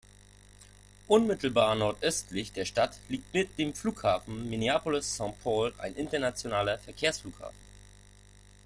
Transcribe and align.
Unmittelbar 1.07 1.75
nordöstlich 1.75 2.51
der 2.53 2.65
Stadt 2.65 2.97
liegt 3.07 3.35
mit 3.35 3.59
dem 3.59 3.75
Flughafen 3.75 4.49
Minneapolis-Saint 4.49 5.39
Paul 5.43 5.75
ein 5.77 5.93
internationaler 5.93 6.79
Verkehrsflughafen. 6.79 7.53